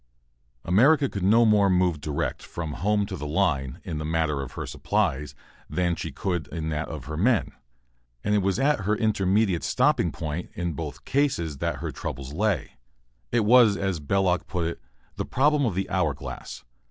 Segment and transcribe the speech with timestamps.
[0.65, 4.53] America could no more move direct from home to the line in the matter of
[4.53, 5.35] her supplies
[5.69, 7.51] than she could in that of her men.
[8.23, 12.79] And it was at her intermediate stopping point, in both cases, that her troubles lay.
[13.31, 14.81] It was, as Belloc put it,
[15.17, 16.63] the problem of the hour glass.